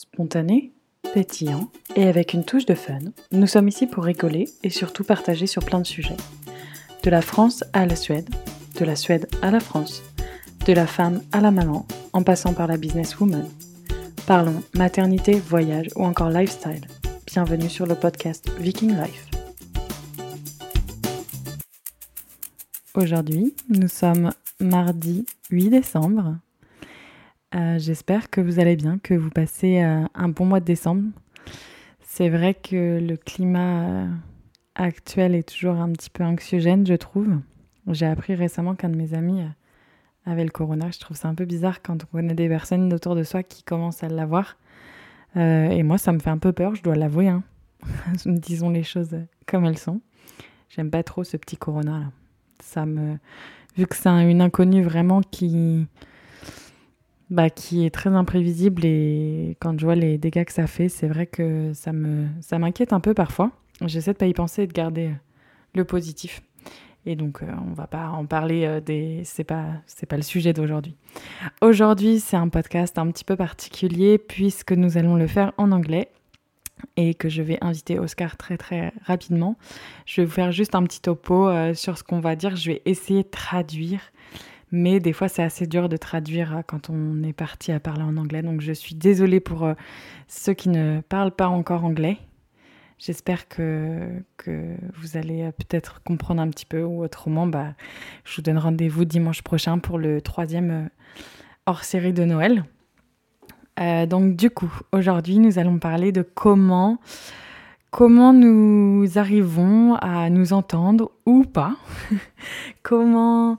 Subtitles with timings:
[0.00, 0.72] Spontané,
[1.12, 3.00] pétillant et avec une touche de fun,
[3.32, 6.16] nous sommes ici pour rigoler et surtout partager sur plein de sujets.
[7.02, 8.30] De la France à la Suède,
[8.78, 10.02] de la Suède à la France,
[10.64, 13.46] de la femme à la maman, en passant par la businesswoman.
[14.26, 16.86] Parlons maternité, voyage ou encore lifestyle.
[17.26, 19.26] Bienvenue sur le podcast Viking Life.
[22.94, 26.38] Aujourd'hui, nous sommes mardi 8 décembre.
[27.54, 31.02] Euh, J'espère que vous allez bien, que vous passez euh, un bon mois de décembre.
[32.00, 34.06] C'est vrai que le climat euh,
[34.74, 37.28] actuel est toujours un petit peu anxiogène, je trouve.
[37.88, 39.42] J'ai appris récemment qu'un de mes amis
[40.26, 40.90] avait le corona.
[40.92, 43.62] Je trouve ça un peu bizarre quand on connaît des personnes autour de soi qui
[43.64, 44.56] commencent à l'avoir.
[45.36, 47.28] Et moi, ça me fait un peu peur, je dois l'avouer.
[47.28, 47.42] Hein.
[48.26, 50.00] Disons les choses comme elles sont.
[50.68, 52.12] J'aime pas trop ce petit corona.
[52.60, 53.16] Ça me,
[53.76, 55.86] vu que c'est un- une inconnue vraiment qui,
[57.30, 61.08] bah, qui est très imprévisible et quand je vois les dégâts que ça fait, c'est
[61.08, 63.50] vrai que ça me, ça m'inquiète un peu parfois.
[63.86, 65.14] J'essaie de pas y penser et de garder euh,
[65.74, 66.42] le positif.
[67.06, 69.22] Et donc, euh, on va pas en parler euh, des.
[69.24, 70.96] C'est pas, c'est pas le sujet d'aujourd'hui.
[71.62, 76.10] Aujourd'hui, c'est un podcast un petit peu particulier puisque nous allons le faire en anglais
[76.96, 79.56] et que je vais inviter Oscar très très rapidement.
[80.06, 82.56] Je vais vous faire juste un petit topo euh, sur ce qu'on va dire.
[82.56, 84.00] Je vais essayer de traduire,
[84.72, 88.02] mais des fois c'est assez dur de traduire euh, quand on est parti à parler
[88.02, 88.42] en anglais.
[88.42, 89.74] Donc je suis désolée pour euh,
[90.28, 92.18] ceux qui ne parlent pas encore anglais.
[92.98, 97.68] J'espère que, que vous allez euh, peut-être comprendre un petit peu ou autrement, bah,
[98.24, 100.88] je vous donne rendez-vous dimanche prochain pour le troisième euh,
[101.66, 102.64] hors-série de Noël.
[104.10, 106.98] Donc du coup, aujourd'hui, nous allons parler de comment,
[107.90, 111.76] comment nous arrivons à nous entendre ou pas.
[112.82, 113.56] comment...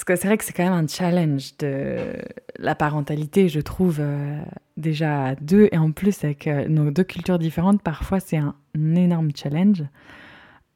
[0.00, 2.14] Parce que c'est vrai que c'est quand même un challenge de
[2.58, 4.40] la parentalité, je trouve, euh,
[4.78, 5.68] déjà à deux.
[5.72, 9.84] Et en plus, avec euh, nos deux cultures différentes, parfois c'est un énorme challenge.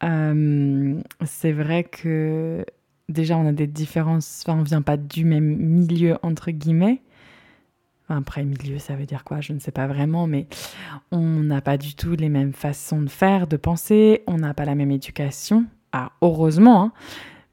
[0.02, 2.66] Euh, c'est vrai que
[3.08, 7.00] déjà on a des différences, enfin on vient pas du même milieu entre guillemets.
[8.06, 9.40] Enfin, après milieu, ça veut dire quoi?
[9.40, 10.48] Je ne sais pas vraiment, mais
[11.12, 14.22] on n'a pas du tout les mêmes façons de faire, de penser.
[14.26, 15.64] On n'a pas la même éducation.
[15.92, 16.92] Ah, heureusement, hein.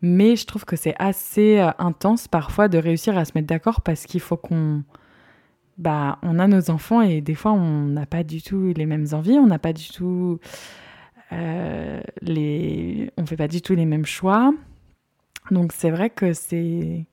[0.01, 3.81] Mais je trouve que c'est assez euh, intense parfois de réussir à se mettre d'accord
[3.81, 4.84] parce qu'il faut qu'on
[5.78, 9.07] bah, on a nos enfants et des fois on n'a pas du tout les mêmes
[9.13, 10.39] envies, on n'a pas du tout
[11.34, 14.53] euh, les, on fait pas du tout les mêmes choix.
[15.50, 17.06] Donc c'est vrai que c'est,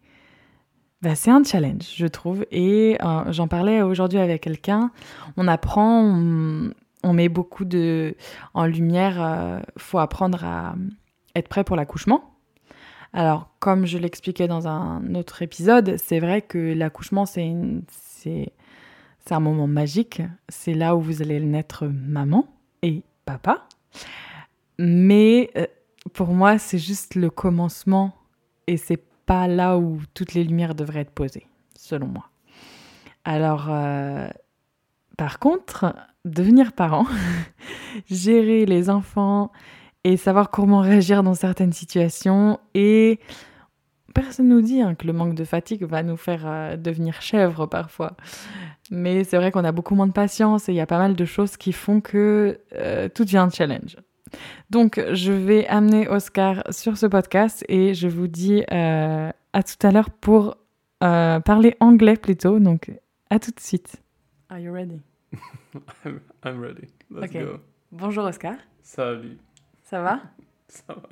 [1.02, 2.44] bah, c'est un challenge, je trouve.
[2.50, 4.90] Et euh, j'en parlais aujourd'hui avec quelqu'un.
[5.36, 8.16] On apprend, on, met beaucoup de
[8.54, 9.22] en lumière.
[9.22, 10.74] euh, faut apprendre à
[11.34, 12.37] être prêt pour l'accouchement.
[13.18, 18.52] Alors, comme je l'expliquais dans un autre épisode, c'est vrai que l'accouchement, c'est
[19.28, 20.22] un moment magique.
[20.48, 22.46] C'est là où vous allez naître maman
[22.82, 23.66] et papa.
[24.78, 25.66] Mais euh,
[26.12, 28.14] pour moi, c'est juste le commencement
[28.68, 32.30] et c'est pas là où toutes les lumières devraient être posées, selon moi.
[33.24, 34.28] Alors, euh,
[35.16, 35.92] par contre,
[36.24, 37.08] devenir parent,
[38.08, 39.50] gérer les enfants
[40.04, 43.18] et savoir comment réagir dans certaines situations et
[44.14, 47.66] personne nous dit hein, que le manque de fatigue va nous faire euh, devenir chèvre
[47.66, 48.16] parfois.
[48.90, 51.14] Mais c'est vrai qu'on a beaucoup moins de patience et il y a pas mal
[51.14, 53.96] de choses qui font que euh, tout devient un challenge.
[54.70, 59.86] Donc, je vais amener Oscar sur ce podcast et je vous dis euh, à tout
[59.86, 60.56] à l'heure pour
[61.02, 62.58] euh, parler anglais plutôt.
[62.58, 62.90] Donc,
[63.30, 63.96] à tout de suite.
[64.50, 65.00] Are you ready?
[66.04, 66.88] I'm, I'm ready.
[67.10, 67.44] Let's Okay.
[67.44, 67.60] go.
[67.92, 68.54] Bonjour Oscar.
[68.82, 69.38] Salut.
[69.90, 70.20] Ça va?
[70.68, 71.08] Ça va?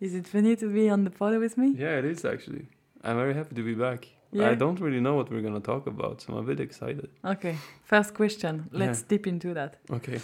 [0.00, 1.74] Is it funny to be on the pod with me?
[1.76, 2.66] Yeah, it is actually.
[3.02, 4.06] I'm very happy to be back.
[4.32, 4.50] Yeah.
[4.50, 7.08] I don't really know what we're gonna talk about, so I'm a bit excited.
[7.24, 7.56] Okay.
[7.84, 8.68] First question.
[8.72, 9.06] Let's Yeah.
[9.08, 9.76] dip into that.
[9.90, 10.20] Okay.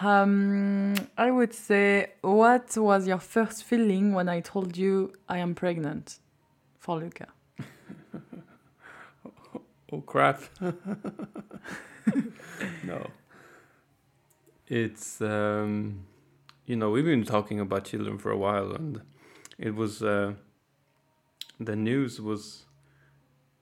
[0.00, 5.54] Um, I would say, what was your first feeling when I told you I am
[5.54, 6.18] pregnant
[6.78, 7.26] for Luca?
[9.94, 10.40] Oh crap.
[12.84, 13.10] no.
[14.72, 16.06] It's um
[16.64, 19.02] you know, we've been talking about children for a while and
[19.58, 20.32] it was uh
[21.60, 22.64] the news was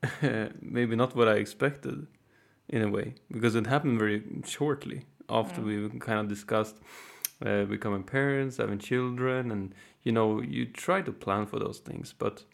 [0.63, 2.07] maybe not what I expected
[2.69, 5.89] in a way because it happened very shortly after Yeah.
[5.89, 6.77] we kind of discussed
[7.45, 9.75] uh, becoming parents, having children, and
[10.05, 12.45] you know, you try to plan for those things, but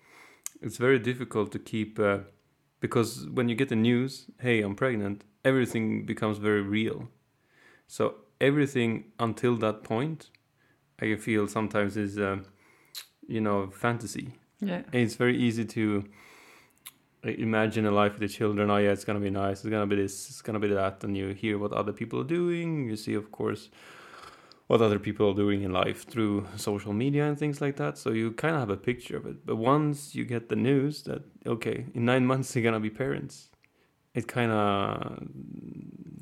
[0.63, 2.21] it's very difficult to keep uh,
[2.81, 7.09] because when you get the news, hey, I'm pregnant, everything becomes very real.
[7.87, 10.31] So everything until that point,
[11.01, 12.39] I feel sometimes is, uh,
[13.27, 14.33] you know, fantasy.
[14.61, 14.83] Yeah.
[14.93, 16.05] And it's very easy to
[17.23, 18.71] imagine a life with the children.
[18.71, 19.61] Oh yeah, it's gonna be nice.
[19.61, 20.29] It's gonna be this.
[20.31, 21.03] It's gonna be that.
[21.05, 22.89] And you hear what other people are doing.
[22.89, 23.71] You see, of course,
[24.69, 27.99] what other people are doing in life through social media and things like that.
[27.99, 29.45] So you kind of have a picture of it.
[29.45, 33.51] But once you get the news that okay, in nine months you're gonna be parents,
[34.15, 35.19] it kind of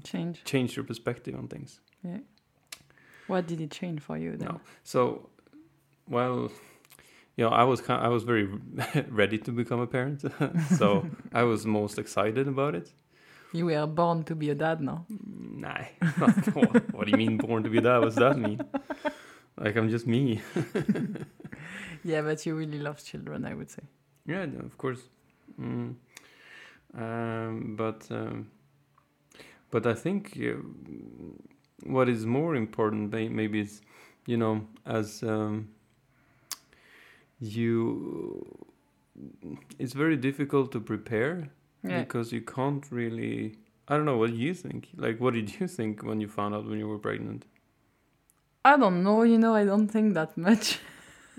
[0.04, 0.42] Change.
[0.44, 1.80] changed your perspective on things.
[2.04, 2.18] Yeah.
[3.26, 4.48] What did it change for you then?
[4.48, 4.60] No.
[4.82, 5.28] So,
[6.08, 6.50] well,
[7.36, 8.46] you know, I was kind I was very
[9.08, 10.22] ready to become a parent,
[10.78, 12.92] so I was most excited about it.
[13.52, 15.06] You were born to be a dad now.
[15.10, 15.84] Mm, Nah,
[16.18, 18.00] what, what do you mean born to be that?
[18.00, 18.60] What's that mean?
[19.56, 20.42] Like I'm just me.
[22.04, 23.82] Yeah, but you really love children, I would say.
[24.26, 25.00] Yeah, no, of course.
[25.58, 25.94] Mm.
[26.94, 28.50] Um, but um,
[29.70, 30.60] but I think uh,
[31.84, 33.80] what is more important, maybe, is
[34.26, 35.68] you know, as um,
[37.40, 38.44] you,
[39.78, 41.50] it's very difficult to prepare
[41.82, 42.00] Yeah.
[42.00, 43.56] because you can't really.
[43.86, 44.88] I don't know what you think.
[44.96, 47.44] Like, what did you think when you found out when you were pregnant?
[48.64, 50.78] I don't know, you know, I don't think that much.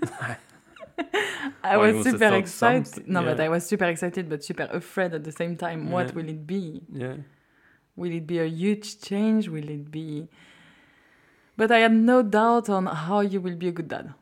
[1.64, 3.08] I Well, was super excited.
[3.08, 3.40] No, but.
[3.40, 5.90] I was super excited, but super afraid at the same time.
[5.90, 6.14] What Yeah.
[6.14, 6.82] will it be?
[6.92, 7.16] Yeah.
[7.96, 9.48] Will it be a huge change?
[9.48, 10.28] Will it be.
[11.56, 14.12] But I had no doubt on how you will be a good dad.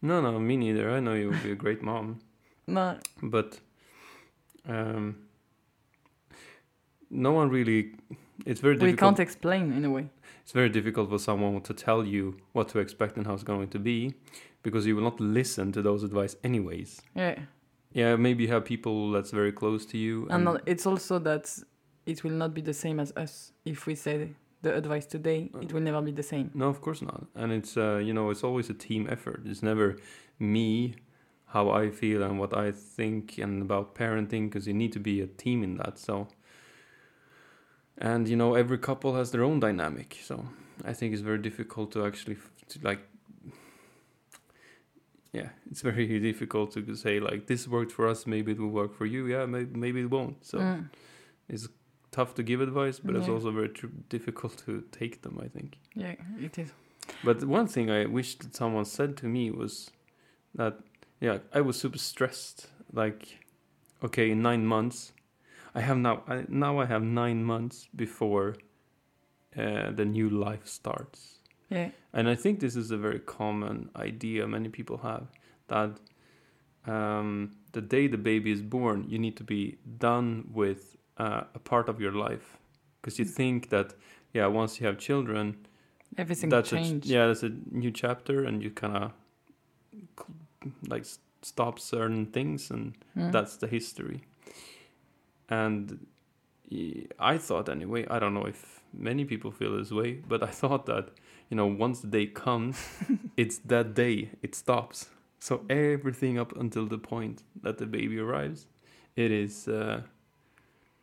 [0.00, 0.90] No, no, me neither.
[0.90, 2.20] I know you will be a great mom.
[2.66, 3.58] No, but
[4.68, 5.16] um,
[7.10, 7.92] no one really
[8.46, 8.92] it's very difficult.
[8.92, 10.08] we can't explain in a way.
[10.42, 13.68] it's very difficult for someone to tell you what to expect and how it's going
[13.68, 14.14] to be
[14.62, 17.38] because you will not listen to those advice anyways Yeah.
[17.92, 21.52] yeah maybe you have people that's very close to you And not- it's also that
[22.06, 23.52] it will not be the same as us.
[23.64, 26.50] If we say the advice today, it will never be the same.
[26.54, 29.62] no of course not and it's uh, you know it's always a team effort it's
[29.62, 29.96] never
[30.38, 30.94] me
[31.46, 35.20] how i feel and what i think and about parenting because you need to be
[35.20, 36.28] a team in that so
[37.98, 40.46] and you know every couple has their own dynamic so
[40.84, 43.00] i think it's very difficult to actually f- to like
[45.32, 48.94] yeah it's very difficult to say like this worked for us maybe it will work
[48.94, 50.88] for you yeah maybe, maybe it won't so Mm.
[51.48, 51.68] it's
[52.12, 55.70] tough to give advice but it's also very tr- difficult to take them i think
[55.94, 56.14] Yeah,
[56.46, 56.70] it is.
[57.24, 59.90] but one thing I wish that someone said to me was
[60.54, 60.74] that
[61.20, 62.66] yeah, I was super stressed.
[62.92, 63.22] Like,
[64.02, 65.12] okay, in nine months,
[65.74, 68.54] I have now I, now I have nine months before
[69.56, 71.38] uh, the new life starts,
[71.70, 71.90] Yeah.
[72.12, 75.24] and I think this is a very common idea many people have
[75.68, 75.90] that
[76.86, 81.58] um, the day the baby is born, you need to be done with uh, a
[81.58, 82.46] part of your life.
[83.00, 83.94] Because you think that
[84.34, 85.46] yeah, once you have children
[86.18, 86.76] Everything that's a,
[87.14, 89.10] yeah that's a new chapter and you kind of
[90.88, 91.04] like
[91.42, 93.32] stop certain things and Mm.
[93.32, 94.20] that's the history.
[95.48, 96.06] And
[97.18, 100.86] i thought anyway i don't know if many people feel this way but i thought
[100.86, 101.06] that
[101.50, 102.76] you know once the day comes
[103.36, 105.10] it's that day it stops.
[105.38, 108.66] So everything up until the point that the baby arrives
[109.16, 110.00] it is uh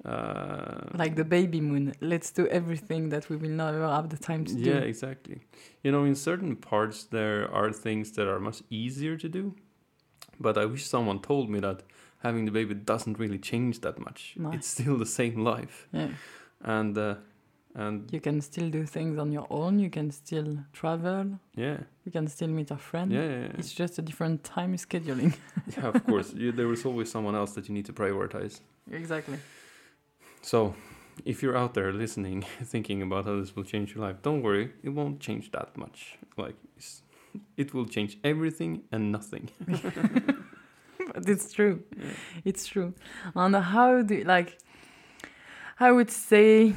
[0.05, 1.93] uh like the baby moon.
[2.01, 4.69] Let's do everything that we will never have the time to yeah do.
[4.71, 5.37] Yeah, exactly
[5.83, 9.53] you know in certain parts there are things that are much easier to do
[10.39, 11.83] but i wish someone told me that
[12.23, 14.51] having the baby doesn't really change that much No.
[14.53, 16.09] it's still the same life Yeah.
[16.63, 17.15] and uh,
[17.75, 19.79] and You can still do things on your own.
[19.79, 21.39] You can still travel.
[21.55, 23.11] yeah You can still meet a friend.
[23.11, 23.59] yeah yeah, yeah.
[23.59, 25.33] It's just a different time scheduling.
[25.77, 29.37] yeah of course you, there is always someone else that you need to prioritize exactly.
[30.41, 30.75] So
[31.25, 34.71] if you're out there listening thinking about how this will change your life don't worry
[34.83, 37.01] it won't change that much like it's,
[37.57, 39.49] it will change everything and nothing
[41.13, 41.83] but it's true.
[41.97, 42.11] Yeah.
[42.45, 42.93] It's true.
[43.35, 44.57] And how do like
[45.79, 46.73] I would say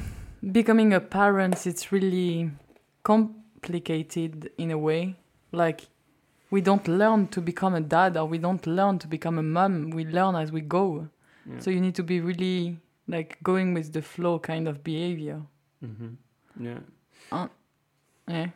[0.51, 2.51] becoming a parent it's really
[3.03, 5.15] complicated in a way.
[5.51, 5.81] Like
[6.51, 9.91] we don't learn to become a dad or we don't learn to become a mom.
[9.91, 11.09] We learn as we go.
[11.49, 11.59] yeah.
[11.59, 15.41] So you need to be really like going with the flow kind of behavior.
[15.79, 16.15] hmm
[16.59, 16.79] yeah
[18.27, 18.47] Yeah.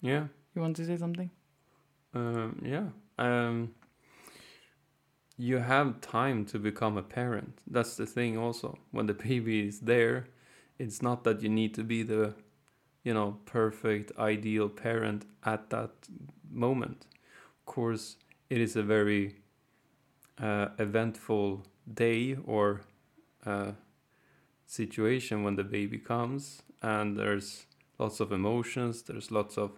[0.00, 1.30] yeah You want to say something?
[2.14, 2.88] Um, yeah.
[3.18, 3.74] Um,
[5.38, 7.60] you have time to become a parent.
[7.66, 8.78] That's the thing also.
[8.90, 10.26] When the baby is there,
[10.78, 12.34] it's not that you need to be the,
[13.04, 15.90] you know, perfect, ideal parent at that
[16.50, 17.06] moment.
[17.60, 18.16] Of course,
[18.48, 19.36] it is a very
[20.40, 22.80] uh, eventful day or
[23.46, 23.72] uh,
[24.66, 27.66] situation when the baby comes, and there's
[27.98, 29.70] lots of emotions, there's lots of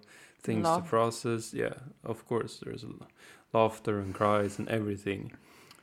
[0.43, 0.83] things Love.
[0.83, 1.55] to process.
[1.55, 2.85] Yeah, of course, there's
[3.53, 5.33] laughter and cries and everything.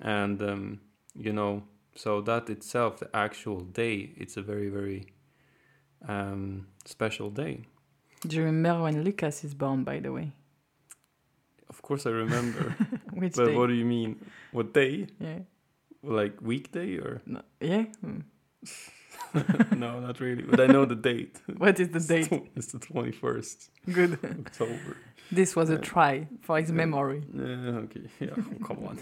[0.02, 0.80] And, um,
[1.16, 1.64] you know,
[1.98, 5.06] So that itself, the actual day, it's a very very
[6.08, 7.66] um, special day.
[8.28, 10.32] Do you remember when Lucas is born, by the way?
[11.70, 12.76] Of course, I remember.
[13.14, 13.56] Which but day?
[13.56, 14.20] what do you mean?
[14.52, 15.08] What day?
[15.20, 15.40] Yeah.
[16.06, 17.22] Like weekday or?
[17.26, 17.42] No.
[17.60, 17.86] Yeah.
[18.02, 18.20] Hmm.
[19.76, 20.44] no, not really.
[20.44, 21.42] But I know the date.
[21.58, 22.32] What is the date?
[22.56, 24.20] It's the twenty first Good.
[24.24, 24.98] October.
[25.32, 26.76] This was a try for his Yeah.
[26.76, 27.24] memory.
[27.34, 28.10] Yeah, okay.
[28.20, 28.36] Yeah,
[28.68, 28.98] come on.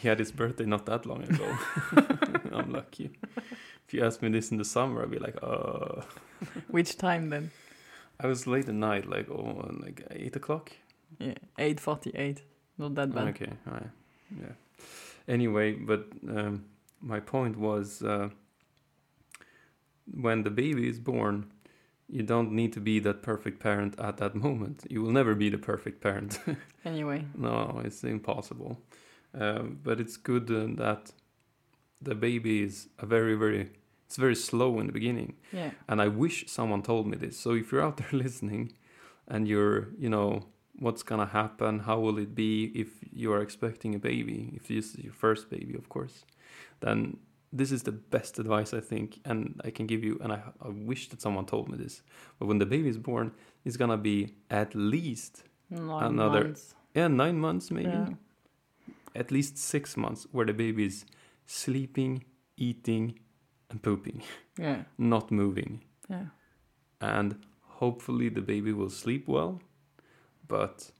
[0.00, 1.46] he had his birthday not that long ago.
[2.52, 3.10] I'm lucky.
[3.86, 6.02] If you asked me this in the summer, I'd be like, uh.
[6.68, 7.50] Which time then?
[8.18, 10.72] I was late at night, like oh, like eight o'clock.
[11.18, 12.42] Yeah, eight forty-eight.
[12.78, 13.28] Not that bad.
[13.28, 13.90] Okay, alright,
[14.38, 14.52] yeah.
[15.28, 16.64] Anyway, but um,
[17.00, 18.28] my point was uh,
[20.12, 21.50] when the baby is born,
[22.08, 24.84] you don't need to be that perfect parent at that moment.
[24.90, 26.38] You will never be the perfect parent.
[26.82, 28.78] Anyway, no, it's impossible.
[29.34, 31.12] Um, but it's good uh, that
[32.00, 33.68] the baby is a very, very,
[34.06, 35.34] it's very slow in the beginning.
[35.52, 37.38] yeah, And I wish someone told me this.
[37.38, 38.72] So if you're out there listening
[39.28, 40.46] and you're, you know,
[40.80, 44.94] what's gonna happen, how will it be if you are expecting a baby, if this
[44.94, 46.24] is your first baby, of course,
[46.80, 47.16] then
[47.52, 50.18] this is the best advice I think, and I can give you.
[50.22, 52.02] And I, I wish that someone told me this.
[52.38, 53.32] But when the baby is born,
[53.64, 56.74] it's gonna be at least, nine Another- months.
[56.94, 58.08] yeah, nine months maybe, Yeah.
[59.14, 61.04] at least six months, where the baby is
[61.46, 62.24] sleeping,
[62.56, 63.18] eating,
[63.70, 64.22] and pooping,
[64.58, 65.82] Yeah, not moving.
[66.08, 66.26] yeah,
[67.00, 67.34] and
[67.80, 69.60] hopefully the baby will sleep well
[70.50, 70.90] but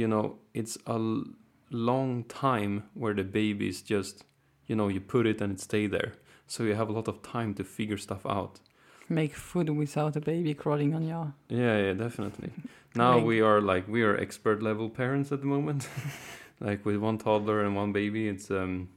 [0.00, 0.24] you know
[0.54, 1.24] it's a l-
[1.70, 4.24] long time where the baby is just
[4.66, 6.12] you know you put it and it stay there
[6.46, 8.60] so you have a lot of time to figure stuff out
[9.08, 11.34] Make food without a baby crawling on your.
[11.48, 12.50] yeah yeah definitely
[12.94, 13.24] now Leg.
[13.24, 15.88] we are like we are expert level parents at the moment
[16.60, 18.88] like with one toddler and one baby it's um,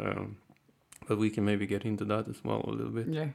[0.00, 0.36] um
[1.08, 3.28] but we can maybe get into that as well a little bit Yeah,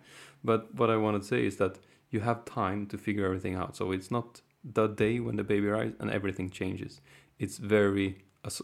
[0.43, 1.79] But what I want to say is that
[2.11, 3.75] you have time to figure everything out.
[3.75, 7.01] So it's not the day when the baby arrives and everything changes.
[7.39, 8.17] It's very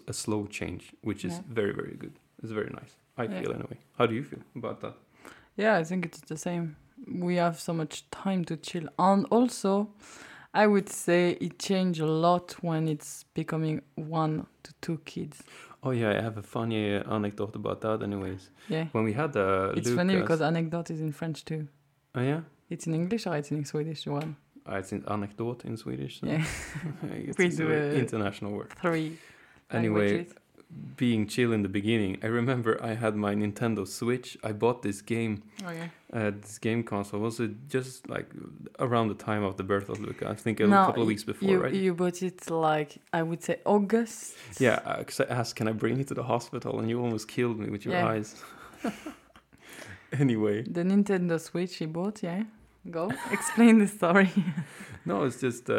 [0.08, 1.44] a slow change, which is Yeah.
[1.54, 2.14] very very good.
[2.44, 2.96] It's very nice.
[3.18, 3.40] I Yeah.
[3.42, 3.78] feel anyway.
[3.98, 4.96] How do you feel about that?
[5.58, 5.78] yeah.
[5.82, 6.76] I think it's the same.
[7.08, 9.88] We have so much time to chill, and also,
[10.54, 15.44] I would say it changed a lot when it's becoming one to two kids.
[15.82, 18.04] Oh yeah, I have a funny anecdote about that.
[18.04, 21.68] Anyways, Yeah, when we had uh, it's Lucas, funny because anecdote is in French too.
[22.16, 24.36] oh yeah, It's in English or it's in Swedish one.
[24.68, 26.20] It's an anecdote in Swedish.
[26.22, 26.46] So Yeah,
[27.04, 28.72] it's a international word.
[28.82, 29.18] three.
[29.72, 30.34] Anyway, languages.
[30.98, 34.38] being chill in the beginning, I remember I had my Nintendo Switch.
[34.44, 35.90] I bought this game Oh yeah.
[36.14, 38.28] uh, this game console was it just like
[38.80, 40.28] around the time of the birth of Luca?
[40.30, 41.74] I think a No, couple of weeks before, you, right?
[41.74, 44.36] You bought it like I would say August.
[44.60, 47.28] yeah, uh, 'cause I asked, "Can I bring it to the hospital?" And you almost
[47.28, 48.08] killed me with your Yeah.
[48.14, 48.36] eyes.
[50.12, 52.44] anyway, The Nintendo Switch he bought, yeah.
[52.90, 54.32] Go explain the story.
[55.06, 55.74] no, it's just uh,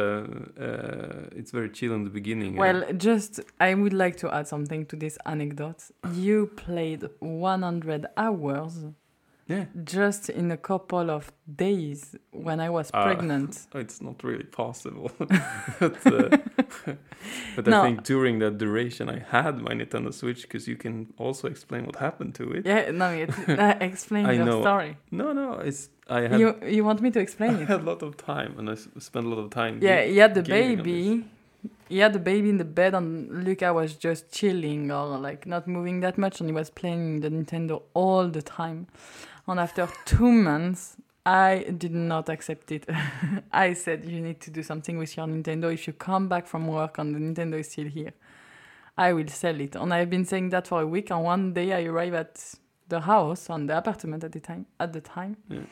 [0.61, 2.57] uh, it's very chill in the beginning.
[2.57, 5.91] uh, well, just I would like to add something to this anecdote.
[6.13, 8.85] You played 100 hours
[9.51, 13.05] yeah, just in a couple of days when I was Ah.
[13.05, 13.67] pregnant.
[13.75, 15.11] it's not really possible.
[15.81, 16.39] but uh,
[17.57, 21.49] but I think during that duration, I had my Nintendo Switch because you can also
[21.49, 22.67] explain what happened to it.
[22.67, 24.61] yeah, no, it, uh, explain I your know.
[24.61, 24.97] story.
[25.11, 27.69] No, no, it's I had You you want me to explain I it?
[27.69, 29.79] had a lot of time, and I spent a lot of time.
[29.83, 31.25] Yeah, he had the baby.
[31.89, 35.67] He had the baby in the bed, and Luca was just chilling or like not
[35.67, 38.87] moving that much, and he was playing the Nintendo all the time.
[39.51, 42.87] And after two months, I did not accept it.
[43.53, 45.75] I said, You need to do something with your Nintendo.
[45.75, 48.13] If you come back from work and the Nintendo is still here,
[48.97, 49.75] I will sell it.
[49.75, 51.11] And I've been saying that for a week.
[51.11, 52.55] And one day I arrive at
[52.87, 55.37] the house, on the apartment at the time, at the time.
[55.49, 55.63] Yeah.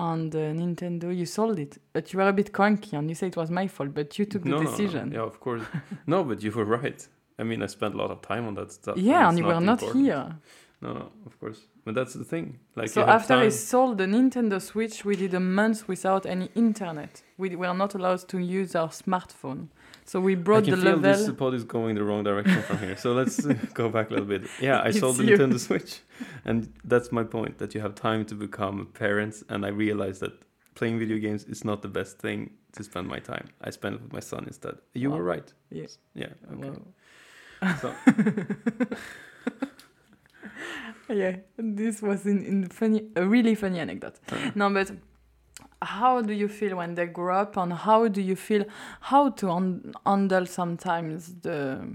[0.00, 3.28] And the Nintendo, you sold it, but you were a bit cranky, and you say
[3.28, 5.12] it was my fault, but you took the No, no, no, decision.
[5.12, 5.62] Yeah, of course.
[6.08, 7.06] no, but you were right.
[7.38, 8.96] I mean, I spent a lot of time on that stuff.
[8.98, 10.04] Yeah, it's and you were not important.
[10.04, 10.36] here.
[10.82, 11.60] No, no, of course.
[11.84, 12.58] But that's the thing.
[12.74, 13.46] Like, so after time.
[13.46, 17.22] I sold the Nintendo Switch, we did a month without any internet.
[17.38, 19.68] We were not allowed to use our smartphone.
[20.04, 21.02] So we brought I can the feel level.
[21.12, 22.96] this pod is going the wrong direction from here.
[22.96, 24.42] So let's uh, go back a little bit.
[24.60, 25.36] Yeah, I It's sold the you.
[25.38, 26.00] Nintendo Switch,
[26.44, 27.56] and that's my point.
[27.58, 30.32] That you have time to become parents, and I realized that
[30.74, 33.48] playing video games is not the best thing to spend my time.
[33.62, 34.76] I spend it with my son instead.
[34.94, 35.16] You Wow.
[35.16, 35.52] were right.
[35.70, 35.86] Yeah.
[36.14, 36.34] Yeah.
[36.52, 36.70] Okay.
[37.62, 37.94] Well, So
[41.08, 44.18] yeah, this was in, in funny, a really funny anecdote.
[44.54, 44.92] No, but
[45.82, 48.64] how do you feel when they grow up, and how do you feel
[49.00, 51.86] how to un- handle sometimes the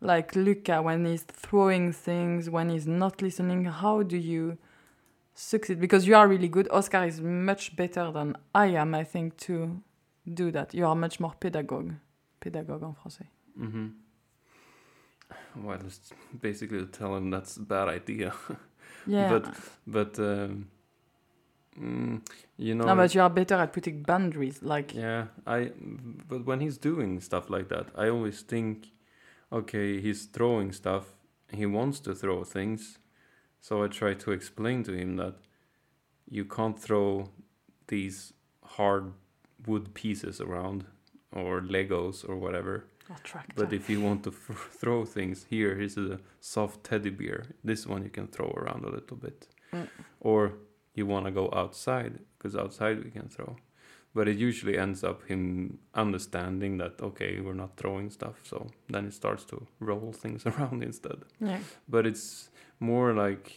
[0.00, 3.64] like Luca when he's throwing things, when he's not listening?
[3.64, 4.58] How do you
[5.34, 5.80] succeed?
[5.80, 6.68] Because you are really good.
[6.70, 9.82] Oscar is much better than I am, I think, to
[10.32, 10.74] do that.
[10.74, 11.94] You are much more pedagogue.
[12.40, 13.28] Pédagogue en français.
[13.58, 13.86] Mm-hmm.
[15.62, 18.32] Well, just basically tell him that's a bad idea.
[19.08, 19.38] Yeah.
[19.38, 19.54] But
[19.86, 20.66] but um,
[21.80, 22.20] mm,
[22.56, 22.86] you know.
[22.86, 24.62] no, but you are better at putting boundaries.
[24.62, 25.70] Like, Yeah, I.
[26.28, 28.88] But when he's doing stuff like that, I always think,
[29.52, 31.14] okay, he's throwing stuff.
[31.52, 32.98] He wants to throw things,
[33.60, 35.34] so I try to explain to him that
[36.28, 37.30] you can't throw
[37.86, 38.32] these
[38.64, 39.12] hard
[39.66, 40.86] wood pieces around
[41.32, 42.86] or Legos or whatever.
[43.54, 47.44] But if you want to f- throw things, here, here's a soft teddy bear.
[47.64, 49.48] This one you can throw around a little bit.
[49.72, 49.88] Mm.
[50.20, 50.52] Or
[50.94, 53.56] you want to go outside, because outside we can throw.
[54.14, 58.36] But it usually ends up him understanding that, okay, we're not throwing stuff.
[58.44, 61.18] So then it starts to roll things around instead.
[61.40, 61.60] yeah.
[61.88, 62.48] But it's
[62.80, 63.52] more like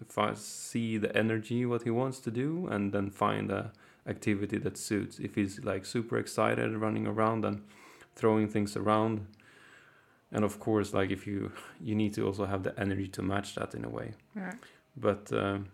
[0.00, 3.72] if I see the energy, what he wants to do, and then find a
[4.06, 5.18] activity that suits.
[5.18, 7.62] If he's like super excited, running around and
[8.16, 9.26] throwing things around,
[10.32, 13.54] and of course, like if you you need to also have the energy to match
[13.54, 14.12] that in a way.
[14.36, 14.52] yeah.
[14.96, 15.66] But um,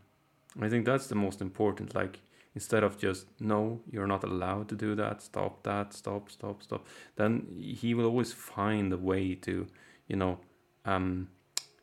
[0.61, 1.95] I think that's the most important.
[1.95, 2.21] Like
[2.55, 5.23] instead of just no, you're not allowed to do that.
[5.23, 5.93] Stop that.
[5.93, 6.31] Stop.
[6.31, 6.63] Stop.
[6.63, 6.87] Stop.
[7.17, 9.67] Then he will always find a way to,
[10.09, 10.39] you know,
[10.85, 11.29] um,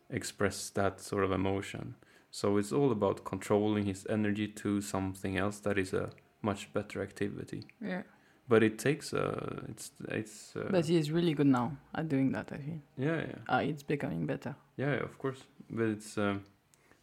[0.09, 1.95] express that sort of emotion.
[2.31, 6.09] So it's all about controlling his energy to something else that is a
[6.41, 7.65] much better activity.
[7.81, 8.03] Yeah.
[8.49, 12.31] But it takes uh it's it's uh, But he is really good now at doing
[12.33, 12.81] that, I think.
[12.97, 14.55] yeah yeah Ah, it's becoming better.
[14.77, 15.43] Yeah, yeah, of course.
[15.69, 16.43] But it's um,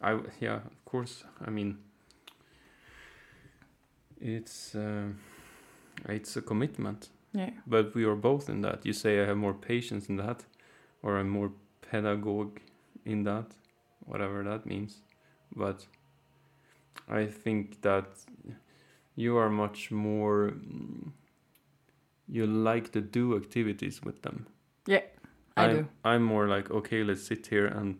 [0.00, 1.24] I yeah, of course.
[1.46, 1.76] I mean,
[4.20, 5.18] it's um,
[6.08, 7.08] it's a commitment.
[7.32, 7.50] Yeah.
[7.66, 8.86] But we are both in that.
[8.86, 10.44] You say I have more patience in that,
[11.02, 11.50] or I'm more
[11.90, 12.60] pedagogue
[13.04, 13.46] in that,
[14.06, 15.02] whatever that means.
[15.56, 15.86] But
[17.08, 18.06] I think that
[19.16, 20.52] you are much more.
[20.52, 21.10] mm,
[22.28, 24.46] You like to do activities with them.
[25.56, 25.88] I I'm, do.
[26.04, 27.96] I'm more like, okay, let's sit here and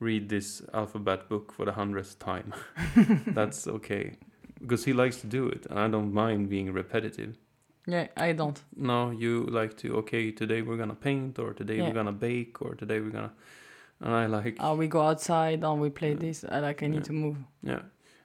[0.00, 2.52] read this alphabet book for the hundredth time.
[3.28, 4.18] That's okay.
[4.60, 7.38] Because he likes to do it, and I don't mind being repetitive.
[7.86, 8.62] Yeah, I don't.
[8.76, 11.88] No, you like to, okay, today we're gonna paint, or today Yeah.
[11.88, 13.32] we're gonna bake, or today we're gonna.
[14.00, 16.16] And I like, Oh, we go outside and we play Yeah.
[16.18, 16.44] this.
[16.44, 16.82] I like.
[16.82, 17.02] I need Yeah.
[17.04, 17.36] to move.
[17.62, 17.80] yeah.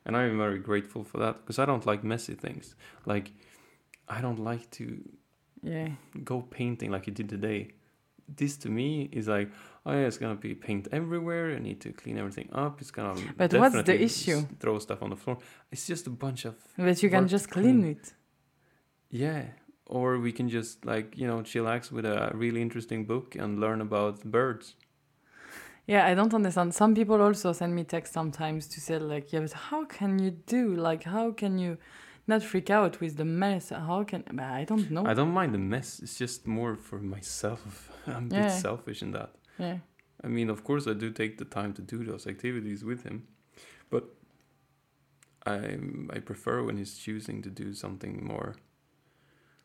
[0.05, 2.75] And I'm very grateful for that, because I don't like messy things.
[3.05, 3.31] Like,
[4.09, 5.01] I don't like to
[5.61, 5.89] Yeah.
[6.23, 7.69] go painting like you did today.
[8.37, 9.49] This to me is like,
[9.85, 11.55] oh yeah, it's gonna be paint everywhere.
[11.55, 12.79] I need to clean everything up.
[12.81, 13.15] It's gonna.
[13.37, 14.45] But what's the issue?
[14.59, 15.37] Throw stuff on the floor.
[15.71, 17.91] It's just a bunch of But you can just clean clean.
[17.91, 18.13] it.
[19.09, 19.43] yeah.
[19.87, 23.81] Or we can just like you know chillax with a really interesting book and learn
[23.81, 24.75] about birds.
[25.87, 26.75] Yeah, I don't understand.
[26.75, 30.29] Some people also send me text sometimes to say like, yeah, but how can you
[30.29, 31.77] do like how can you
[32.29, 33.69] not freak out with the mess?
[33.69, 34.23] How can?
[34.39, 35.03] But I don't know.
[35.11, 35.99] I don't mind the mess.
[36.03, 37.61] It's just more for myself.
[38.07, 39.31] I'm a bit selfish in that.
[39.59, 39.77] yeah.
[40.25, 43.17] I mean, of course, I do take the time to do those activities with him,
[43.89, 44.03] but
[45.45, 45.57] I
[46.15, 48.55] I prefer when he's choosing to do something more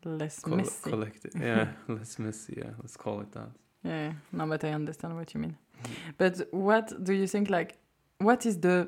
[0.03, 0.89] Less Coll- messy.
[0.91, 1.33] collective.
[1.49, 2.53] Yeah, less messy.
[2.57, 3.49] Yeah, let's call it that.
[3.83, 5.55] Yeah, no, but I understand what you mean.
[5.83, 5.89] Mm.
[6.17, 7.49] But what do you think?
[7.49, 7.71] Like,
[8.19, 8.87] what is the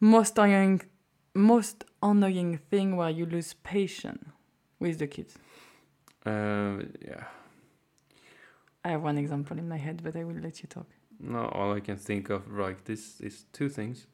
[0.00, 0.80] most annoying,
[1.38, 4.28] most annoying thing where you lose patience
[4.78, 5.36] with the kids?
[6.26, 7.24] Uh, yeah.
[8.84, 10.86] I have one example in my head, but I will let you talk.
[11.20, 14.06] No, all I can think of like this is two things.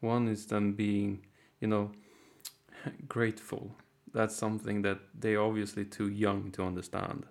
[0.00, 1.24] One is them being,
[1.60, 1.92] you know,
[3.08, 3.74] grateful.
[4.12, 7.26] That's something that they're obviously too young to understand.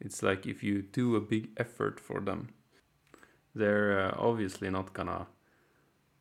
[0.00, 2.50] It's like if you do a big effort for them,
[3.54, 5.26] they're uh, obviously not gonna,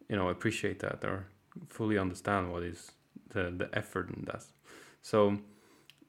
[0.10, 1.28] you know, appreciate that or
[1.70, 2.92] fully understand what is
[3.30, 4.44] the the effort in that.
[5.02, 5.38] So,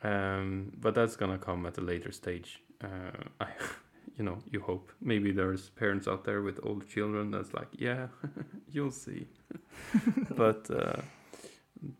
[0.03, 2.63] um, but that's gonna come at a later stage.
[2.83, 3.49] Uh, I,
[4.17, 4.93] you know, you hope.
[5.01, 8.09] Maybe there's parents out there with old children that's like, yeah,
[8.71, 9.27] you'll see.
[10.31, 11.03] but uh,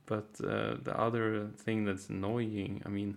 [0.07, 3.17] but uh, the other thing that's annoying, I mean,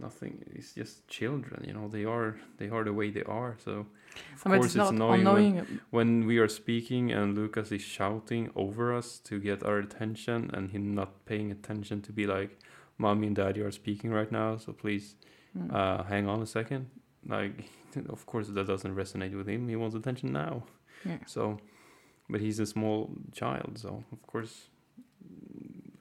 [0.00, 0.44] nothing.
[0.54, 1.64] It's just children.
[1.66, 3.56] You know, they are they are the way they are.
[3.64, 3.86] So
[4.34, 8.50] of course it's it's, not annoying, when, when we are speaking and Lucas is shouting
[8.54, 12.58] over us to get our attention and him not paying attention to be like,
[12.98, 15.16] "Mommy and Daddy are speaking right now, so please."
[15.56, 15.72] Mm.
[15.72, 16.90] uh, hang on a second.
[17.26, 17.68] Like,
[18.08, 19.68] of course, that doesn't resonate with him.
[19.68, 20.64] He wants attention now.
[21.04, 21.18] Yeah.
[21.26, 21.58] So,
[22.28, 24.68] but he's a small child, so of course,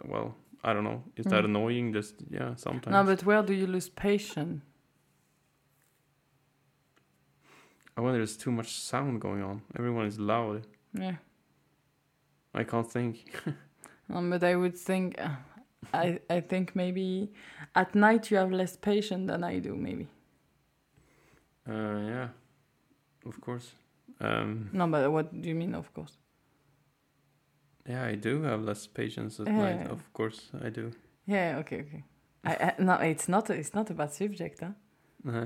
[0.06, 1.04] well, I don't know.
[1.18, 1.46] Is that Mm.
[1.46, 1.94] annoying?
[1.94, 2.94] Just yeah, sometimes.
[2.94, 4.62] no, but where do you lose patience?
[7.98, 9.62] I wonder there's too much sound going on.
[9.78, 10.66] Everyone is loud.
[10.94, 11.18] Yeah.
[12.54, 13.26] I can't think.
[14.14, 15.30] Um, but I would think, uh,
[15.94, 17.32] I I think maybe
[17.74, 19.76] at night you have less patience than I do.
[19.76, 20.08] Maybe.
[21.68, 22.28] Uh, yeah,
[23.26, 23.72] of course.
[24.20, 25.74] Um, No, but what do you mean?
[25.74, 26.18] Of course.
[27.90, 29.58] Yeah, I do have less patience at Yeah.
[29.58, 29.92] night.
[29.92, 30.92] Of course, I do.
[31.26, 31.58] Yeah.
[31.60, 31.82] Okay.
[31.82, 32.04] Okay.
[32.46, 33.50] I, I no, it's not.
[33.50, 34.72] A, it's not a bad subject, huh?
[35.30, 35.46] Uh,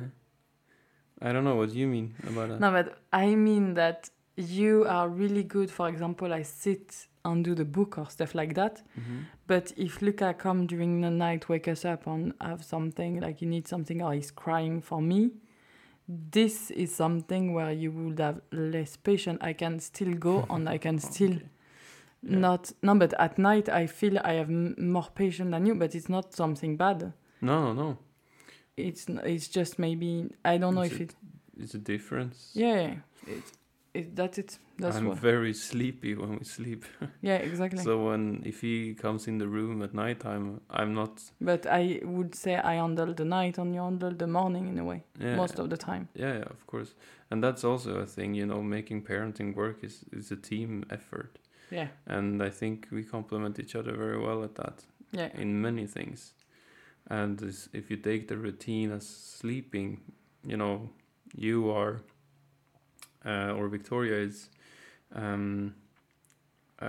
[1.21, 2.60] I don't know what you mean about that.
[2.60, 5.69] No, but I mean that you are really good.
[5.71, 8.82] For example, I sit and do the book or stuff like that.
[8.97, 9.26] Mhm.
[9.47, 13.47] But if Luca come during the night, wake us up and have something like you
[13.50, 15.32] need something or he's crying for me,
[16.08, 19.39] this is something where you would have less patience.
[19.41, 21.50] I can still go and I can still Okay.
[22.23, 22.38] Yeah.
[22.39, 22.95] not no.
[22.95, 25.75] But at night I feel I have m- more patience than you.
[25.75, 27.13] But it's not something bad.
[27.41, 27.97] No, no,
[28.75, 31.15] It's n- it's just maybe I don't know It's if a- it.
[31.63, 32.51] it's a difference.
[32.53, 32.95] Yeah,
[33.27, 33.43] it,
[33.93, 34.60] it that's it.
[34.80, 35.17] That's I'm what.
[35.17, 36.86] very sleepy when we sleep.
[37.21, 37.84] Yeah, exactly.
[37.84, 41.21] So when if he comes in the room at nighttime, I'm not.
[41.41, 44.84] but I would say I handle the night and you handle the morning in a
[44.84, 46.08] way Yeah, most of the time.
[46.15, 46.93] Yeah, yeah, of course.
[47.32, 51.39] And that's also a thing, you know, making parenting work is, is a team effort.
[51.69, 55.86] Yeah, And I think we complement each other very well at that yeah, in many
[55.86, 56.34] things.
[57.10, 57.41] And
[57.73, 60.01] if you take the routine as sleeping,
[60.45, 60.89] you know,
[61.36, 62.01] you are,
[63.25, 64.49] uh, or Victoria is,
[65.15, 65.73] um,
[66.82, 66.88] uh,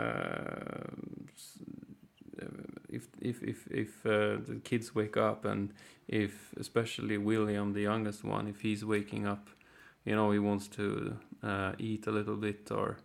[2.88, 5.72] if if if if uh, the kids wake up and
[6.08, 9.48] if especially William, the youngest one, if he's waking up,
[10.04, 12.98] you know, he wants to uh, eat a little bit or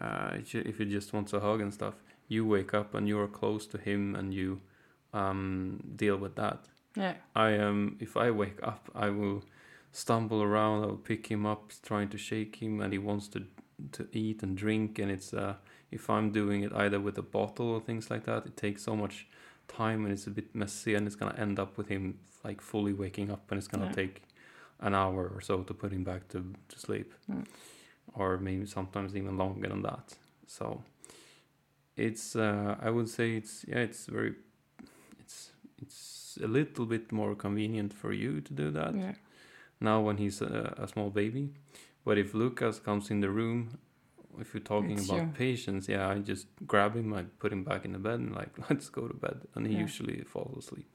[0.00, 1.94] uh, if he just wants a hug and stuff,
[2.28, 4.60] you wake up and you're close to him and you
[5.12, 6.66] um, deal with that.
[6.96, 7.96] yeah, I am.
[8.00, 9.42] if I wake up, I will
[9.92, 10.82] stumble around.
[10.84, 13.40] I'll pick him up, trying to shake him, and he wants to
[13.92, 14.98] to eat and drink.
[14.98, 15.54] And it's uh,
[15.90, 18.96] if I'm doing it either with a bottle or things like that, it takes so
[18.96, 19.26] much
[19.68, 22.92] time and it's a bit messy, and it's gonna end up with him like fully
[22.92, 23.92] waking up, and it's gonna Yeah.
[24.04, 24.22] take
[24.80, 27.46] an hour or so to put him back to to sleep, Mm.
[28.14, 30.14] Or maybe sometimes even longer than that.
[30.46, 30.82] So
[31.96, 34.34] it's uh, I would say it's yeah it's very
[35.20, 35.50] it's
[35.82, 39.14] it's a little bit more convenient for you to do that yeah,
[39.80, 41.50] now when he's a, a small baby.
[42.04, 43.78] But if Lucas comes in the room,
[44.40, 45.34] if you're talking It's about you.
[45.34, 48.50] patience, yeah, I just grab him, I put him back in the bed, and like
[48.70, 49.86] let's go to bed, and he Yeah.
[49.86, 50.90] usually falls asleep.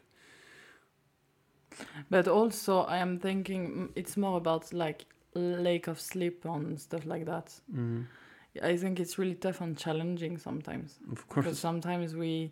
[2.10, 7.06] But also, I am thinking mm, it's more about like lack of sleep and stuff
[7.06, 7.54] like that.
[7.74, 8.06] Mm.
[8.64, 12.52] I think it's really tough and challenging sometimes Of because course, sometimes we.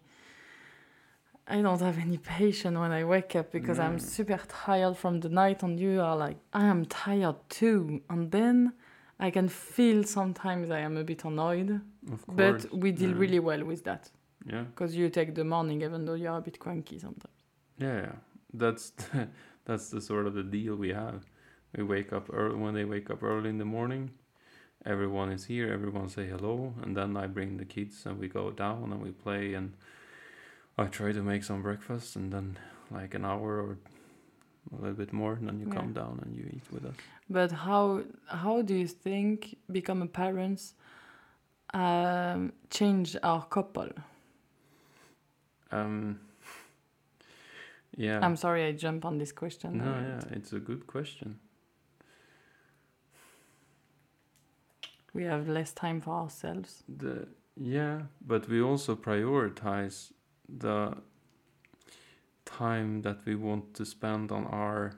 [1.50, 3.86] I don't have any patience when I wake up because No.
[3.86, 8.02] I'm super tired from the night, and you are like, I am tired too.
[8.10, 8.74] And then
[9.20, 12.66] I can feel sometimes I am a bit annoyed, of course.
[12.66, 13.18] but we deal yeah.
[13.18, 14.12] really well with that
[14.46, 17.34] yeah, because you take the morning even though you're a bit cranky sometimes.
[17.78, 18.12] yeah, yeah.
[18.54, 18.92] That's
[19.66, 21.26] that's the sort of the deal we have.
[21.78, 24.10] We wake up early when they wake up early in the morning.
[24.84, 25.72] Everyone is here.
[25.72, 29.12] Everyone say hello, and then I bring the kids and we go down and we
[29.12, 29.74] play and
[30.78, 32.58] I try to make some breakfast and then
[32.90, 33.78] like an hour or
[34.74, 35.76] a little bit more, and then you Yeah.
[35.80, 36.96] come down and you eat with us.
[37.30, 40.74] But how how do you think become a parents
[41.74, 43.90] um, change our couple?
[45.72, 46.20] Um,
[47.98, 48.20] yeah.
[48.26, 49.78] I'm sorry I jump on this question.
[49.78, 51.40] no, yeah, it's a good question.
[55.18, 56.84] We have less time for ourselves.
[56.88, 57.28] The
[57.60, 60.12] yeah, but we also prioritize
[60.48, 60.96] the
[62.46, 64.94] time that we want to spend on our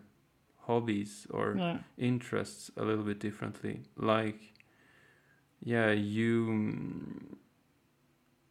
[0.68, 1.78] hobbies or Yeah.
[1.98, 3.84] interests a little bit differently.
[3.96, 4.54] Like,
[5.64, 7.38] yeah, you.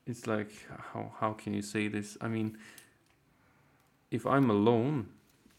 [0.06, 0.50] It's like
[0.92, 2.16] how how can you say this?
[2.22, 2.56] I mean,
[4.10, 5.08] if I'm alone,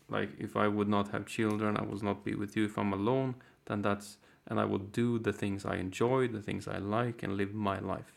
[0.10, 2.66] like if I would not have children, I would not be with you.
[2.66, 4.18] If I'm alone, then that's
[4.50, 7.80] and I will do the things I enjoy, the things I like, and live my
[7.80, 8.14] life.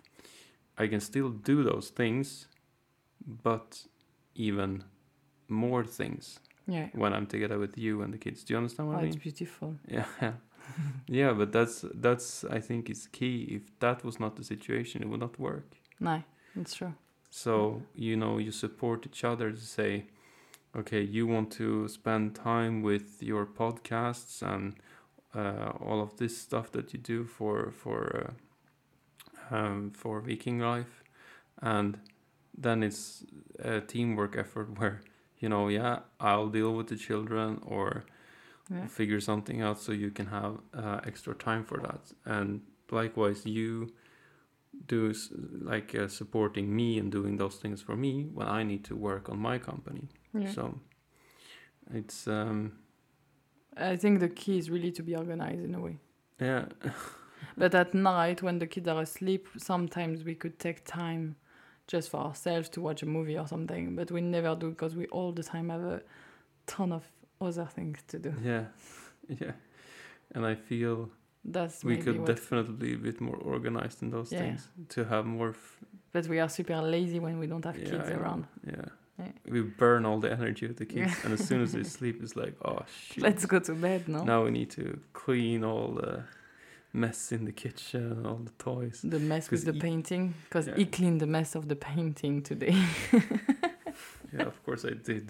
[0.79, 2.47] I can still do those things,
[3.43, 3.87] but
[4.35, 4.85] even
[5.49, 6.89] more things Yeah.
[6.95, 8.45] when I'm together with you and the kids.
[8.45, 9.77] Do you understand what Oh, I it's beautiful.
[9.89, 10.33] Yeah,
[11.07, 13.43] yeah, but that's that's I think is key.
[13.57, 15.77] If that was not the situation, it would not work.
[16.01, 16.23] No,
[16.57, 16.95] it's true.
[17.31, 20.07] So you know, you support each other to say,
[20.75, 24.75] okay, you want to spend time with your podcasts and
[25.35, 28.35] uh, all of this stuff that you do for for
[29.51, 31.03] uh, um, for Viking life,
[31.61, 31.99] and
[32.57, 33.25] then it's
[33.59, 35.01] a teamwork effort where
[35.39, 38.05] you know, yeah, I'll deal with the children or
[38.71, 38.87] Yeah.
[38.87, 43.93] figure something out so you can have uh, extra time for that and likewise you
[44.87, 45.13] do
[45.61, 49.29] like uh, supporting me and doing those things for me when i need to work
[49.29, 50.53] on my company Yeah.
[50.55, 50.79] so
[51.93, 52.73] it's um
[53.77, 55.99] I think the key is really to be organized in a way.
[56.41, 56.65] yeah
[57.57, 61.35] But at night, when the kids are asleep, sometimes we could take time
[61.89, 63.97] just for ourselves to watch a movie or something.
[63.97, 66.01] But we never do because we all the time have a
[66.67, 67.03] ton of
[67.41, 68.33] other things to do.
[68.45, 68.65] yeah
[69.41, 69.53] yeah
[70.35, 71.11] and i feel
[71.45, 74.41] That's we could definitely be a bit more organized in those Yeah.
[74.43, 75.79] things to have more f-
[76.13, 78.21] but we are super lazy when we don't have yeah, kids I know.
[78.21, 78.47] around.
[78.67, 78.89] yeah
[79.45, 79.53] Yeah.
[79.55, 82.37] we burn all the energy of the kids and as soon as they sleep it's
[82.37, 84.23] like oh shit Let's go to bed, now.
[84.25, 86.25] Now we need to clean all the
[86.93, 89.01] mess in the kitchen, all the toys.
[89.03, 90.77] The mess with the he- painting, because Yeah.
[90.77, 92.77] he cleaned the mess of the painting today.
[94.35, 95.27] Yeah, of course I did.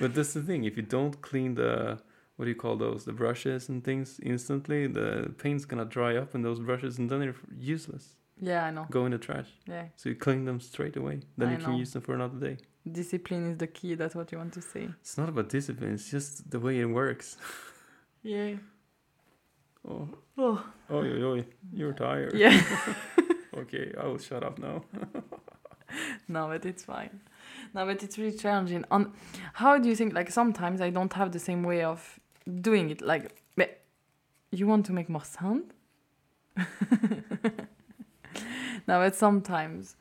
[0.00, 0.64] but that's the thing.
[0.64, 1.98] If you don't clean the
[2.36, 3.04] what do you call those?
[3.04, 7.20] The brushes and things instantly, the paint's gonna dry up in those brushes, and then
[7.20, 8.16] they're useless.
[8.40, 8.86] Yeah, I know.
[8.90, 9.48] Go in the trash.
[9.66, 11.20] Yeah, So you clean them straight away.
[11.38, 11.78] Then I you can know.
[11.78, 12.56] use them for another day.
[12.90, 13.94] discipline is the key.
[13.94, 14.88] That's what you want to say.
[15.00, 15.94] It's not about discipline.
[15.94, 17.36] It's just the way it works.
[18.22, 18.56] Yeah.
[19.88, 20.64] Oh, Oh.
[20.90, 21.44] oi, oi.
[21.72, 22.34] You're tired.
[22.34, 22.60] Yeah.
[23.56, 24.84] Okay, I will shut up now.
[26.28, 27.20] no, but it's fine.
[27.72, 28.84] No, but it's really challenging.
[28.90, 29.12] On
[29.54, 30.12] how do you think?
[30.12, 32.20] Like sometimes I don't have the same way of
[32.60, 33.00] doing it.
[33.00, 33.80] Like, but
[34.50, 35.72] you want to make more sound.
[38.88, 39.96] no, but sometimes,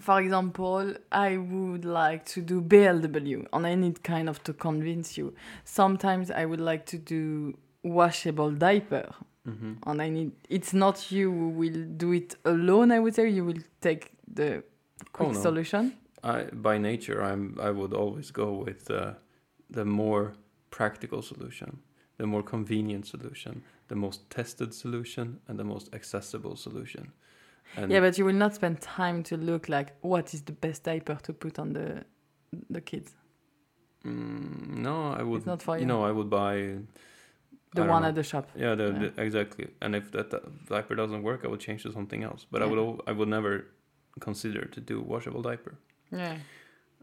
[0.00, 5.16] for example, I would like to do BLW, and I need kind of to convince
[5.18, 5.34] you.
[5.64, 9.12] Sometimes I would like to do washable diaper
[9.44, 13.28] hmm and I need it's not you who will do it alone I would say
[13.28, 14.62] you will take the
[15.12, 15.40] quick Oh, no.
[15.40, 15.92] solution
[16.22, 19.12] I by nature I'm I would always go with uh,
[19.68, 20.32] the more
[20.70, 21.78] practical solution,
[22.16, 27.12] the more convenient solution, the most tested solution, and the most accessible solution.
[27.76, 30.84] And yeah but you will not spend time to look like what is the best
[30.84, 32.04] diaper to put on the
[32.70, 33.14] the kids
[34.04, 35.38] mm, no, I would.
[35.38, 35.86] It's not for you you.
[35.86, 36.78] know, I would buy
[37.74, 38.08] the one know.
[38.08, 38.98] at the shop Yeah, the, Yeah.
[38.98, 39.66] the- exactly.
[39.80, 42.46] And if that uh, diaper doesn't work, I would change to something else.
[42.50, 42.70] But I Yeah.
[42.74, 43.64] would I would never
[44.20, 45.74] consider to do washable diaper.
[46.12, 46.36] yeah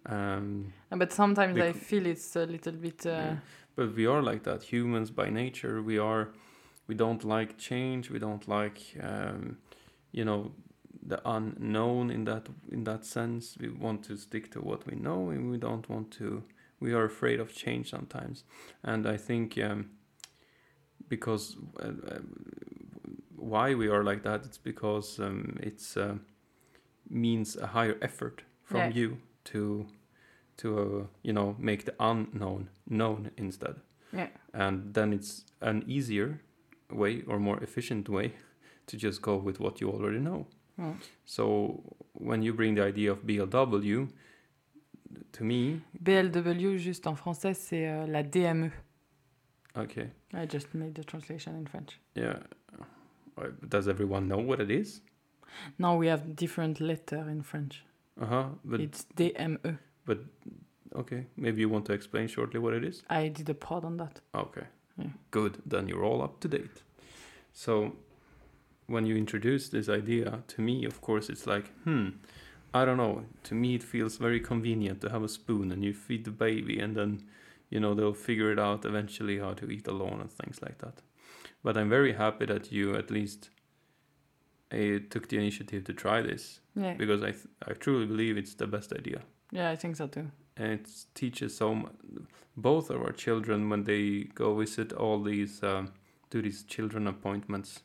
[0.06, 3.36] Um, but sometimes I feel it's a little bit uh, Yeah.
[3.76, 4.64] But we are like that.
[4.64, 6.30] Humans by nature, we are.
[6.88, 8.10] We don't like change.
[8.12, 9.58] We don't like, um,
[10.12, 10.52] you know,
[11.08, 13.58] the unknown in that in that sense.
[13.60, 16.44] We want to stick to what we know, and we don't want to.
[16.80, 18.44] We are afraid of change sometimes,
[18.84, 19.92] and I think um,
[21.08, 22.20] because uh, uh,
[23.36, 26.16] why we are like that, it's because um, it's uh,
[27.10, 28.90] means a higher effort from Yeah.
[28.96, 29.86] you to
[30.58, 33.76] to uh, you know make the unknown known instead
[34.14, 36.40] yeah and then it's an easier
[36.90, 38.34] way or more efficient way
[38.92, 40.46] to just go with what you already know
[40.80, 40.96] Mm.
[41.26, 44.08] so when you bring the idea of blw
[45.34, 48.72] to me BLW juste en français c'est euh, la DME
[49.76, 52.40] okay I just made the translation in French yeah
[53.38, 55.02] Uh, does everyone know what it is
[55.80, 57.84] now we have different letter in French
[58.22, 60.20] uh-huh but it's DME But
[60.96, 63.98] okay maybe you want to explain shortly what it is I did a pod on
[63.98, 64.68] that Okay.
[64.98, 65.10] Yeah.
[65.32, 65.54] Good.
[65.66, 66.84] Then you're all up to date.
[67.54, 67.94] So
[68.92, 72.10] when you introduce this idea to me, of course, it's like, hmm,
[72.74, 73.24] I don't know.
[73.44, 76.80] To me, it feels very convenient to have a spoon and you feed the baby,
[76.80, 77.24] and then,
[77.70, 81.02] you know, they'll figure it out eventually how to eat alone and things like that.
[81.64, 83.50] But I'm very happy that you at least
[84.72, 88.54] uh, took the initiative to try this yeah because I, th- I truly believe it's
[88.54, 91.90] the best idea yeah I think so too and it teaches so
[92.56, 95.92] both of our children when they go visit all these um,
[96.30, 97.82] do these children appointments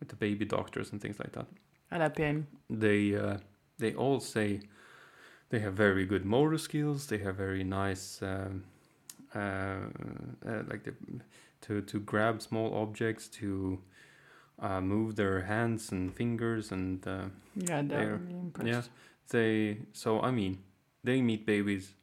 [0.00, 1.46] with the baby doctors and things like that.
[1.90, 3.38] À la PMI they uh,
[3.78, 4.60] they all say
[5.50, 8.64] they have very good motor skills they have very nice um,
[9.34, 10.94] uh, uh, like the,
[11.60, 13.78] to to grab small objects to
[14.58, 18.68] uh, move their hands and fingers and uh, yeah they're impressed.
[18.68, 18.82] yeah.
[19.28, 20.58] They so i mean
[21.04, 21.94] they meet babies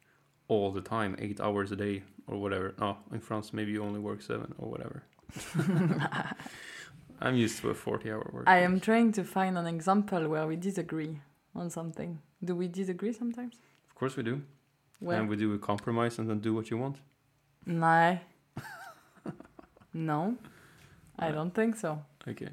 [0.48, 2.74] all the time eight hours a day or whatever.
[2.78, 5.02] Oh in france maybe you only work seven or whatever
[7.20, 10.46] i'm used to a 40 hour work I am trying to find an example where
[10.46, 11.20] we disagree
[11.54, 12.18] on something.
[12.44, 13.54] Do we disagree sometimes?
[13.88, 14.42] of course we do
[15.00, 15.18] Where?
[15.20, 16.96] and we do a compromise and then do what you want
[17.66, 18.18] no.
[19.92, 20.36] no.
[21.18, 22.02] I Uh, don't think so.
[22.28, 22.48] okay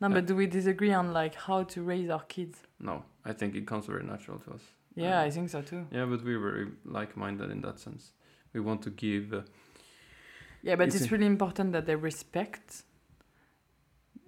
[0.00, 2.58] No, uh, but do we disagree on like how to raise our kids?
[2.80, 4.62] no i think it comes very natural to us
[4.96, 5.86] Yeah, Uh, I think so too.
[5.92, 8.12] yeah but we're very like-minded in that sense
[8.54, 9.32] we want to give.
[9.32, 9.42] Uh,
[10.62, 12.82] Yeah, but It's it's really important that they respect.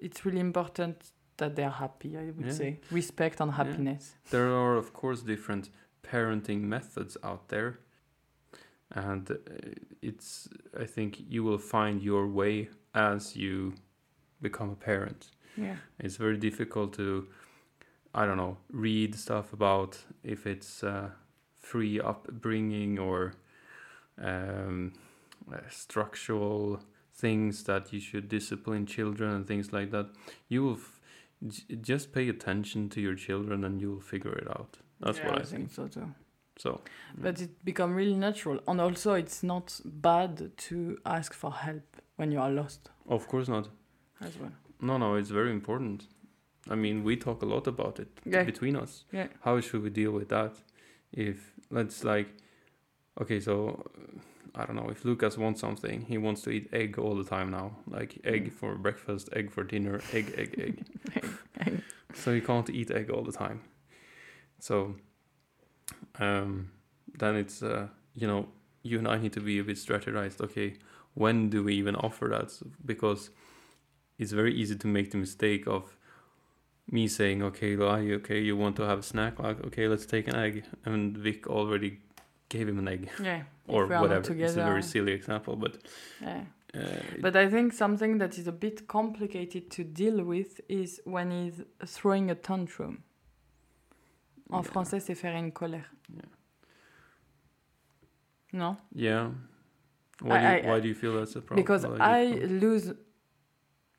[0.01, 2.53] It's really important that they're happy, I would Yeah.
[2.53, 2.81] say.
[2.91, 3.57] Respect and Yeah.
[3.57, 4.17] happiness.
[4.31, 5.71] there are of course different
[6.03, 7.79] parenting methods out there,
[8.91, 9.37] and uh,
[10.03, 10.49] it's
[10.83, 13.75] I think you will find your way as you
[14.41, 15.31] become a parent.
[15.57, 15.77] Yeah.
[15.99, 17.29] It's very difficult to,
[18.15, 21.11] I don't know, read stuff about if it's uh,
[21.59, 23.33] free upbringing or
[24.19, 24.93] um,
[25.53, 26.81] uh, structural
[27.21, 30.07] things that you should discipline children and things like that.
[30.49, 31.01] You will f-
[31.47, 34.79] j- just pay attention to your children and you will figure it out.
[35.01, 35.71] That's Yeah, what I, think.
[35.73, 36.09] so too.
[36.59, 36.81] So,
[37.17, 38.61] But it become really natural.
[38.69, 43.49] And also it's not bad to ask for help when you are lost of course
[43.49, 43.69] not.
[44.21, 44.53] as well.
[44.81, 46.07] No, no, it's very important.
[46.71, 48.45] I mean, we talk a lot about it Yeah.
[48.45, 49.05] between us.
[49.13, 49.29] Yeah.
[49.41, 50.53] How should we deal with that?
[51.13, 51.37] If
[51.71, 52.29] let's like,
[53.21, 53.83] okay, so
[54.55, 54.89] I don't know.
[54.91, 57.77] If Lucas wants something, he wants to eat egg all the time now.
[57.87, 58.53] Like egg Mm.
[58.53, 60.85] for breakfast, egg for dinner, egg, egg, egg.
[61.67, 61.83] Egg.
[62.15, 63.61] so he can't eat egg all the time.
[64.59, 64.97] So,
[66.19, 66.71] um,
[67.19, 68.49] then it's uh, you know,
[68.83, 70.41] you and I need to be a bit strategized.
[70.41, 70.75] Okay,
[71.15, 72.51] when do we even offer that?
[72.85, 73.31] Because
[74.19, 75.97] it's very easy to make the mistake of
[76.91, 79.39] me saying, okay, Lai, okay, you want to have a snack?
[79.39, 80.65] Like, okay, let's take an egg.
[80.85, 82.01] And Vic already
[82.51, 83.43] gave him an egg Yeah.
[83.69, 84.35] or if we are not whatever.
[84.45, 85.79] It's a very silly example, but
[86.21, 86.45] yeah.
[86.75, 86.81] uh,
[87.23, 91.63] But I think something that is a bit complicated to deal with is when he's
[91.87, 93.03] throwing a tantrum.
[94.51, 94.71] En Yeah.
[94.71, 95.87] français, c'est faire une colère.
[96.15, 96.23] Yeah.
[98.53, 98.77] No?
[98.95, 99.31] yeah.
[100.23, 101.57] Why, I- do you, I- why do you feel that's a problem?
[101.63, 102.93] Because I lose,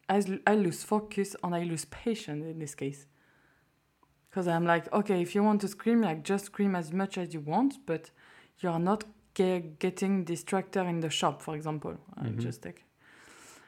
[0.10, 3.08] I, I lose focus and I lose patience in this case.
[4.30, 7.34] Because I'm like, okay, if you want to scream, like just scream as much as
[7.34, 8.12] you want, but
[8.62, 9.04] you are not
[9.36, 11.98] ge- getting distracted in the shop, for example.
[12.18, 12.40] I Mhm.
[12.40, 12.86] just take.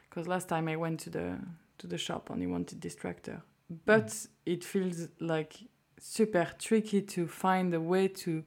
[0.08, 1.38] Because last time I went to the
[1.78, 3.42] to the shop and he wanted distractor,
[3.84, 5.54] but it feels like
[5.98, 8.44] super tricky to find a way to,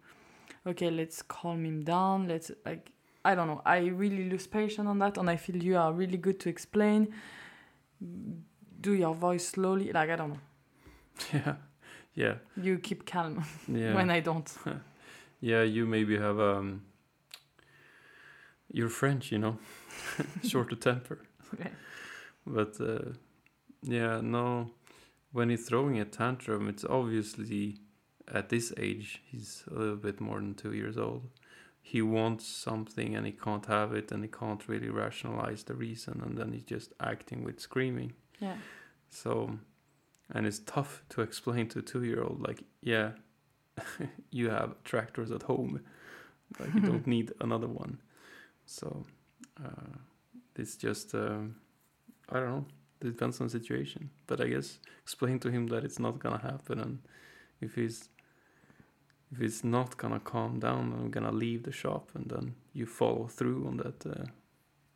[0.66, 2.28] okay, let's calm him down.
[2.28, 2.92] Let's like
[3.26, 3.62] I don't know.
[3.66, 7.14] I really lose patience on that, and I feel you are really good to explain.
[8.80, 10.40] Do your voice slowly, like I don't know.
[11.34, 11.56] yeah,
[12.16, 13.94] yeah, You keep calm yeah.
[13.98, 14.48] when I don't.
[15.40, 16.84] Yeah, you maybe have um
[18.72, 19.58] you're French, you know.
[20.44, 21.20] Short of temper.
[21.58, 21.70] Yeah.
[22.46, 23.14] But uh,
[23.82, 24.72] yeah, no
[25.32, 27.78] when he's throwing a tantrum it's obviously
[28.34, 31.30] at this age he's a little bit more than 2 years old.
[31.82, 36.22] He wants something and he can't have it and he can't really rationalize the reason
[36.26, 38.12] and then he's just acting with screaming.
[38.40, 38.58] Yeah.
[39.10, 39.58] So,
[40.30, 43.12] and it's tough to explain to a two year old, like, yeah,
[44.32, 45.82] you have tractors at home.
[46.60, 48.00] Like, you don't need another one.
[48.66, 49.06] So,
[49.64, 49.98] uh,
[50.56, 51.56] it's just, um,
[52.30, 52.66] I don't know,
[53.02, 54.10] it depends on the situation.
[54.28, 56.80] But I guess explain to him that it's not gonna happen.
[56.80, 57.00] And
[57.62, 58.10] if he's,
[59.32, 63.28] if it's not gonna calm down, I'm gonna leave the shop and then you follow
[63.28, 64.06] through on that.
[64.06, 64.26] Uh,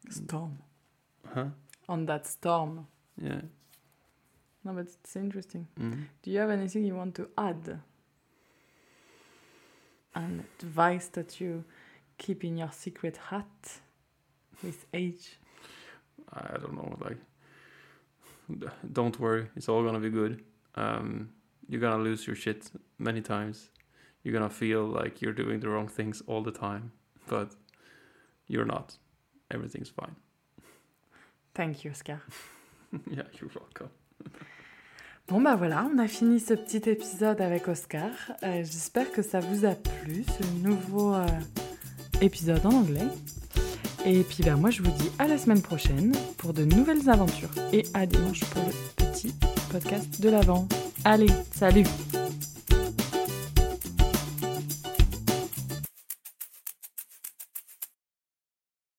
[0.09, 0.57] Storm.
[1.33, 1.45] huh?
[1.87, 2.87] On that storm.
[3.21, 3.41] Yeah.
[4.63, 5.67] No, but it's interesting.
[5.79, 6.05] Mm.
[6.23, 7.79] Do you have anything you want to add?
[10.13, 11.63] An advice that you
[12.17, 13.79] keep in your secret hat
[14.63, 15.37] with age?
[16.33, 17.17] I don't know, like,
[18.91, 20.43] don't worry, it's all gonna be good.
[20.75, 21.29] Um,
[21.67, 22.69] you're gonna lose your shit
[22.99, 23.69] many times.
[24.23, 26.91] You're gonna feel like you're doing the wrong things all the time,
[27.27, 27.55] but
[28.47, 28.97] you're not.
[29.49, 30.15] Everything's fine.
[31.53, 32.21] Thank you, Oscar.
[33.09, 33.89] yeah, you're welcome.
[35.31, 38.09] Bon bah voilà, on a fini ce petit épisode avec Oscar.
[38.43, 41.25] Euh, J'espère que ça vous a plu, ce nouveau euh,
[42.19, 43.07] épisode en anglais.
[44.05, 47.51] Et puis bah moi je vous dis à la semaine prochaine pour de nouvelles aventures.
[47.71, 49.33] Et à dimanche pour le petit
[49.71, 50.67] podcast de l'avant.
[51.05, 51.85] Allez, salut